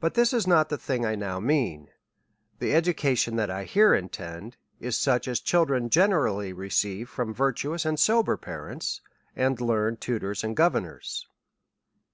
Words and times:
But 0.00 0.14
this 0.14 0.32
is 0.32 0.46
not 0.46 0.70
the 0.70 0.78
thin«' 0.78 1.04
I 1.04 1.14
now 1.16 1.38
mean: 1.38 1.90
the 2.60 2.74
education 2.74 3.36
that 3.36 3.50
I 3.50 3.64
here 3.64 3.92
intend, 3.94 4.56
is 4.80 4.96
such 4.96 5.28
as 5.28 5.38
children 5.38 5.90
generally 5.90 6.54
re 6.54 6.70
ceive 6.70 7.10
from 7.10 7.34
virtuous 7.34 7.84
and 7.84 8.00
sober 8.00 8.38
parents, 8.38 9.02
and 9.36 9.60
learned 9.60 10.00
tu 10.00 10.18
tors 10.18 10.44
and 10.44 10.56
governors. 10.56 11.28